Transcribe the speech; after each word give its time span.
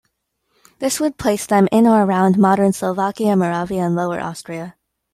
This 0.79 0.99
would 0.99 1.19
place 1.19 1.45
them 1.45 1.67
in 1.71 1.85
or 1.85 2.03
around 2.03 2.35
modern 2.39 2.73
Slovakia, 2.73 3.35
Moravia 3.35 3.83
and 3.83 3.95
Lower 3.95 4.19
Austria. 4.19 4.75